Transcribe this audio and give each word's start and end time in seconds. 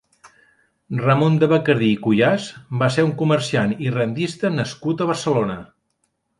Ramon 1.01 1.35
de 1.43 1.49
Bacardí 1.51 1.89
i 1.97 1.99
Cuyàs 2.07 2.49
va 2.81 2.89
ser 2.97 3.07
un 3.09 3.13
comerciant 3.21 3.77
i 3.87 3.95
rendista 4.01 4.55
nascut 4.59 5.07
a 5.07 5.11
Barcelona. 5.15 5.63